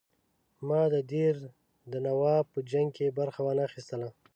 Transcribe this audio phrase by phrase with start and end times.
[0.67, 1.35] ما د دیر
[1.91, 4.09] د نواب په جنګ کې برخه وانه خیستله.